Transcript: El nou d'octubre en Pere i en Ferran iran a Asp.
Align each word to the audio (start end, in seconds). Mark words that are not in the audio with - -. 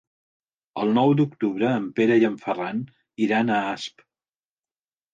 El 0.83 0.93
nou 0.99 1.13
d'octubre 1.19 1.69
en 1.81 1.87
Pere 2.01 2.19
i 2.23 2.27
en 2.33 2.41
Ferran 2.47 2.83
iran 3.29 3.55
a 3.55 3.63
Asp. 3.77 4.07